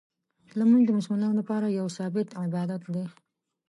لمونځ 0.57 0.83
د 0.85 0.91
مسلمانانو 0.97 1.39
لپاره 1.41 1.75
یو 1.79 1.87
ثابت 1.97 2.27
عبادت 2.43 2.81
دی. 2.93 3.05